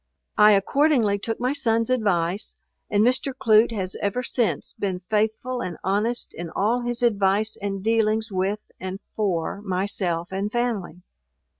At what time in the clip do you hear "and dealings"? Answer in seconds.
7.61-8.31